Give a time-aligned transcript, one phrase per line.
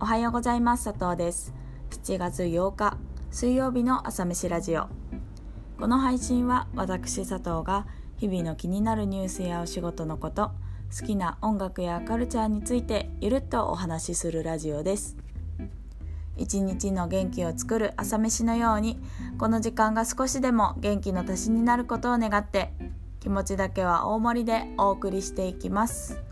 [0.00, 0.84] おはようございます。
[0.84, 1.52] 佐藤です。
[1.90, 2.98] 7月8日
[3.32, 4.86] 水曜日の朝飯ラジオ。
[5.76, 7.84] この配信は私佐藤が
[8.16, 10.52] 日々の気になるニュースやお仕事のこと
[10.96, 15.16] 好きな音楽やカルチャーについてゆるっとお話しするラジオです。
[16.36, 19.00] 一日の元気を作る朝飯のように
[19.36, 22.72] この時間が少しでも元気の足しになることを願って
[23.18, 26.27] 気持ちだけは大盛りでお送りしていきます。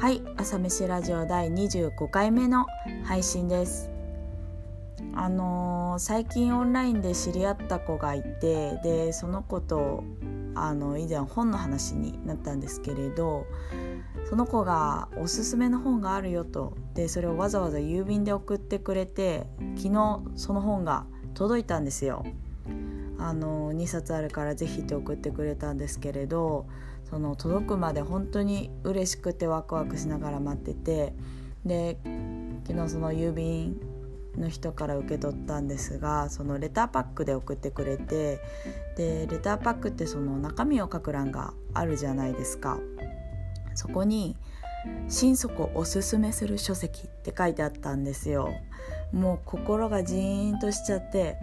[0.00, 2.64] はい朝飯ラジオ第25回目の
[3.04, 3.90] 配信です
[5.14, 10.02] あのー、最近オンラインで知り合った子がいてでその子と
[10.54, 13.44] あの以前本の話になったんですけれど
[14.30, 21.04] その子がおすすめの本があるよとでそれをわざわざ郵便で送ってくれて昨日その本が
[21.34, 22.24] 届いたんですよ。
[23.20, 26.66] あの2冊あるから是非って送ってくれたんですけれど
[27.08, 31.14] その届くまで本当に嬉しくてワクワクしながら待ってて
[31.64, 31.98] で
[32.66, 33.78] 昨日その郵便
[34.38, 38.40] の人から受け取ったんですがそのレターパックで送ってくれて
[38.96, 42.78] でレターパックってその中身を書く欄があるじゃないですか。
[43.74, 44.36] そこに
[45.08, 48.50] 「心底おすすめする書籍」って書いてあったんですよ。
[49.12, 51.36] もう心がジーンとしちゃって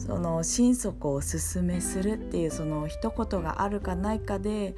[0.00, 4.74] その心底を勧めするっていうその一言があるかないかで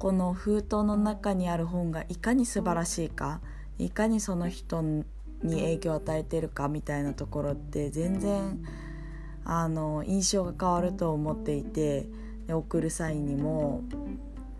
[0.00, 3.40] この封筒の中にある本がいかに素晴らしいか
[3.78, 5.04] いかにその人に
[5.44, 8.60] 影響を与えてるかみたいなところって全然
[9.44, 12.08] あの印象が変わると思っていて
[12.48, 13.84] 送る際にも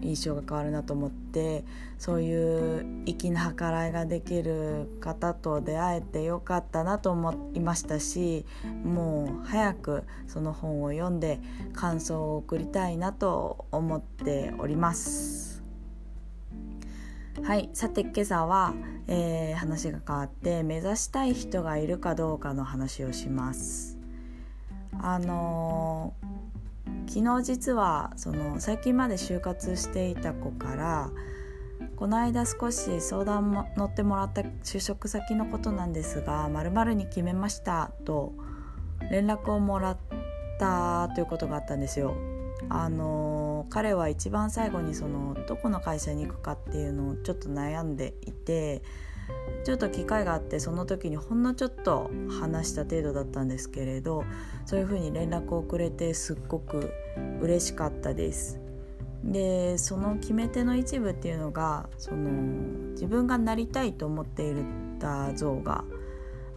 [0.03, 1.65] 印象が変わるなと思って
[1.99, 8.45] そういう粋な計らいができる方と出会えてよかったなと思いましたし
[8.85, 11.41] もう早くその本を読んで
[11.73, 15.63] 感想を送りたいなと思っております。
[17.43, 18.75] はいさて今朝は、
[19.07, 23.99] えー、話が変わって目指したい人がいるかどうかの話をします。
[25.01, 26.40] あのー
[27.13, 31.11] 昨日実はその最近まで就活していた子から
[31.97, 38.33] この間少し相談も乗ってもらった就職先のことなんですが「まるに決めました」と
[39.11, 39.97] 連絡をもらっ
[40.61, 42.15] たということがあったんですよ。
[42.69, 48.83] あの彼は一番最後にそのどこの会社に行くかっていうのをちょっと悩んでいて
[49.65, 52.11] ちょっと機会があってその時にほんのちょっと
[52.41, 54.25] 話した程度だったんですけれど
[54.65, 56.93] そういうふうに連絡をくれてすっごく
[57.41, 58.61] 嬉しかったです。
[59.23, 62.31] でその決め手の一部っていうのがその
[62.93, 64.65] 自分がなりたいと思っている
[65.35, 65.85] 像が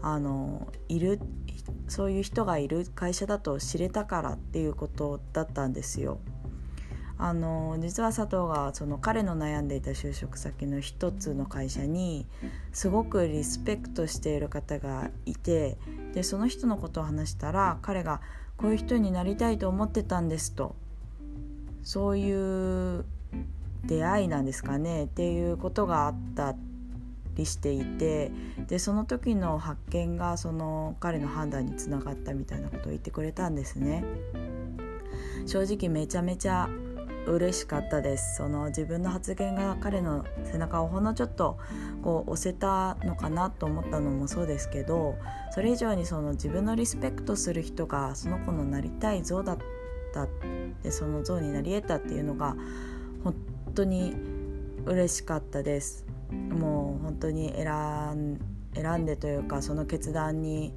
[0.02, 1.20] あのいる
[1.88, 6.20] そういう人がいる会社だと知れたからっていうことだったんですよ。
[7.24, 12.28] あの実は佐藤がその彼の悩んでいた就職先の一つの会社に
[12.74, 15.78] すごくリスペクトしている方がいて
[16.14, 18.20] でその人のことを話したら彼が
[18.58, 20.76] こういう人になりたいと思ってたんですと
[21.82, 23.06] そういう
[23.86, 26.58] 出会いなんですかねっていうことがあった
[27.36, 28.34] りしていて
[28.68, 34.04] でその時の発見がその彼の判断につながったみたいなことを言ってくれたんですね。
[35.46, 36.70] 正直めちゃめちゃ
[37.28, 38.38] 嬉しかったです。
[38.38, 41.58] その自分の発言が彼の背中をほんのちょっと
[42.02, 45.16] こう押せたのかなと思ったのもそうですけど
[45.52, 49.58] それ以上にその自分のリスペクトする人がその子のなりたい像だっ
[50.14, 50.28] た
[50.84, 52.56] でその像になり得たっていうのが
[53.24, 53.36] 本
[53.74, 54.16] 当に
[54.86, 56.06] 嬉しかったです。
[56.32, 58.40] もう本当に選
[58.98, 60.74] んでというかその決断に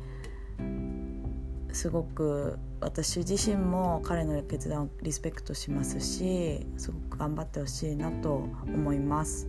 [1.73, 9.49] すごく私自身も彼の決断をリスペクトしますしすごく頑張ってほしいなと思います。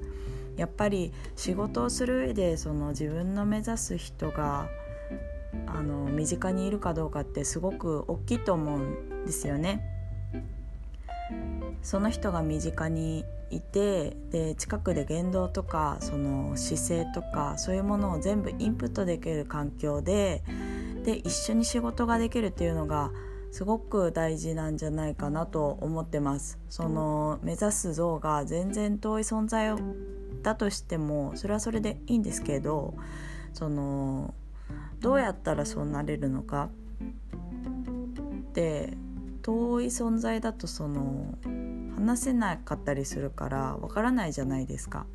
[0.56, 4.70] やっぱり仕事をする上でその自分の目指す人が
[5.68, 9.94] あの身近にいるかどうかってすごく大きいと思うんですよね。
[11.82, 20.44] その人が身近にいてで近くで言動とかその姿勢とかそういうものを全部インプットできる環境で
[21.08, 23.12] で一緒に仕事ができるっていうのが
[23.54, 26.60] すごく大事なんじゃないかなと思ってます。
[26.68, 29.74] その目指す像が全然遠い存在
[30.44, 32.94] だとしてもそれはそれでいいんですけど
[33.54, 34.34] その
[35.00, 36.70] どうやったらそうなれるのか。
[38.50, 38.98] って
[39.44, 41.38] 遠い存在だとその
[41.96, 45.06] 話せなかったりするからわからないじゃないですか。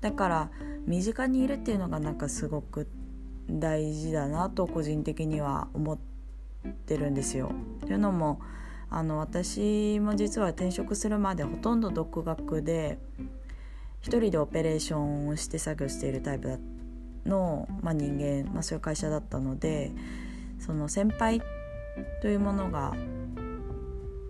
[0.00, 0.50] だから
[0.86, 2.88] 身近にいるっていうのがなんかすごく
[3.48, 5.98] 大事だなと個人的には思っ
[6.86, 7.52] てるんですよ。
[7.80, 8.40] というのも
[8.90, 12.98] あの私も実は転職するまでほとんど独学で
[14.02, 16.58] 1一人でオペレーションをして作業しているタイプ
[17.26, 19.92] の、まあ、人間、まあ、そういう会社だったので
[20.58, 21.42] その先輩
[22.22, 22.94] というものが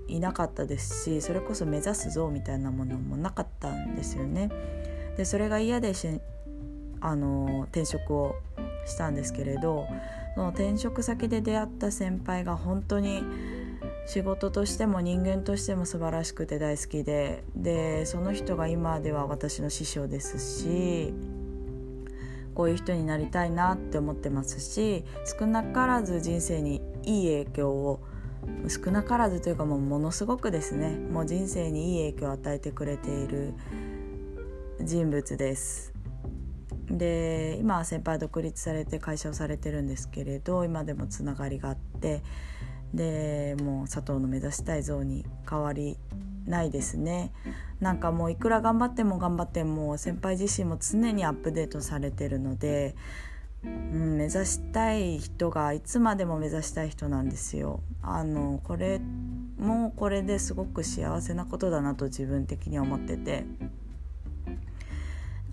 [0.09, 4.51] いなかったですしそれこそ目指すぞみたいなものもなかったんですよね。
[5.17, 6.21] でそれが嫌でし
[7.01, 8.37] あの転職を
[8.89, 9.87] したんですけれど
[10.35, 13.23] その転職先で出会った先輩が本当に
[14.07, 21.13] 仕事としても人間としても素晴らしくて大好きででその人が今では私の師匠ですし
[22.55, 25.05] こういう人になりたいなって思ってますし
[25.39, 28.01] 少なからず人生にいい影響を
[28.69, 33.55] 少なからずというかもうものすごくですねもう人生にいい影響を与えてくれている
[34.81, 35.98] 人物です。
[36.91, 42.23] で今は先輩独立されて会社をされてるんですけれど今でもつながりがあって
[42.95, 45.99] でもう佐藤の目指したい像に変わり
[46.47, 47.33] ないですね。
[47.81, 52.97] なんかもういくら頑張っても頑張っても先輩自身も常にアップデートされてるので、
[53.63, 57.81] うん、目指したい人がいつまでも目指したい人なんですよ。
[58.03, 59.01] あのこれ
[59.59, 63.45] もこれですごく幸せなことだなと自分的には思ってて。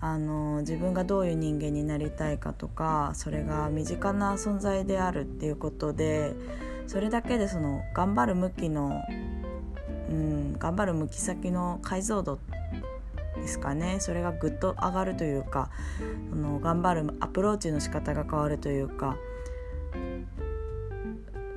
[0.00, 6.34] あの自分がどういう人間になりたいかとかそれが身近な存在であるっていうことで
[6.86, 9.02] それだけでその頑張る向きの、
[10.10, 12.38] うん、頑張る向き先の解像度
[13.36, 13.98] ですかね。
[14.00, 15.70] それがぐっと上がるというか
[16.30, 19.16] その頑張るアプローチの仕方が変わるというか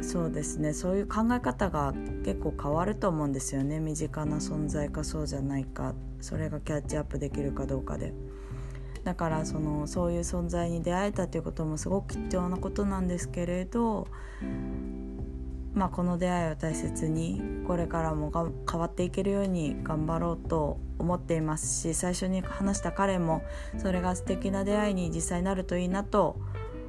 [0.01, 1.94] そうですねそういう考え方が
[2.24, 8.13] 結構変わると思うんですよね身近な存在かそうじゃないかそれがキャッチアップできるかどうかで。
[9.04, 14.07] だからそのそういう存在に出会えたということもすごく貴重なことなんですけれど
[15.74, 23.44] まあ、この出会いを大切にこれからもが変わっていけるように頑張ろうと思っていますし最初に話した彼も
[23.78, 26.38] それが素敵な出会いに実際になるといいなと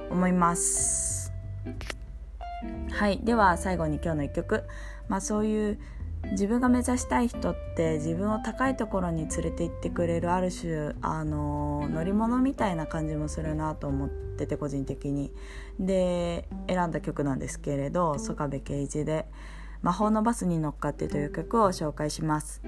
[0.09, 1.31] 思います。
[2.91, 3.19] はい。
[3.23, 4.63] では最後に今日の一曲、
[5.07, 5.79] まあ、そういう
[6.31, 15.31] 自分が目指したい人って自分を高いところに連れて行ってくれるある種あの乗り物みたいな感じもするなと思ってて個人的に。
[15.79, 19.25] で選んだ曲なんですけれど曽我部圭一で
[19.81, 22.61] 「魔法のバスに乗っかって」という曲を紹介します。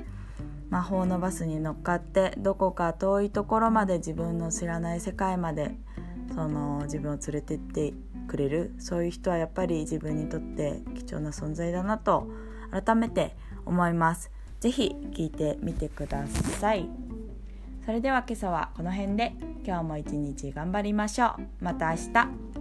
[0.70, 5.76] 魔法のバスに乗っかってどこか遠いところまで自分の知らない世界まで
[6.34, 7.94] その自分を連れてって
[8.34, 12.28] くれるそういう人はやっぱり自分にとって貴重な存在だなと
[12.72, 14.32] 改めて思います。
[14.60, 16.26] ぜひ聞いてみてくだ
[16.60, 16.90] さい。
[17.86, 19.34] それでは今朝はこの辺で
[19.64, 21.42] 今日も一日頑張りましょう。
[21.64, 22.53] また明日。